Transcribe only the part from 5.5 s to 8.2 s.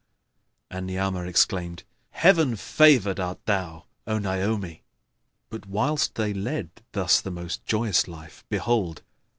But whilst they led thus the most joyous